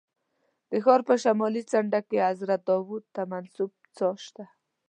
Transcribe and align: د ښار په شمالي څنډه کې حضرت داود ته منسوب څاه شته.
د 0.69 0.71
ښار 0.83 1.01
په 1.07 1.15
شمالي 1.23 1.63
څنډه 1.71 1.99
کې 2.09 2.19
حضرت 2.29 2.61
داود 2.69 3.03
ته 3.15 3.21
منسوب 3.31 3.71
څاه 3.97 4.15
شته. 4.25 4.45